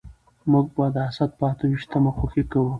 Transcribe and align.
موږ 0.51 0.65
به 0.75 0.85
د 0.95 0.97
اسد 1.09 1.31
په 1.37 1.45
اته 1.51 1.63
ويشتمه 1.67 2.11
خوښي 2.17 2.43
کوو. 2.51 2.69